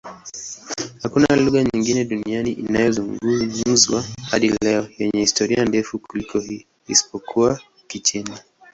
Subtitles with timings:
[1.03, 8.39] Hakuna lugha nyingine duniani inayozungumzwa hadi leo yenye historia ndefu kuliko hii, isipokuwa Kichina.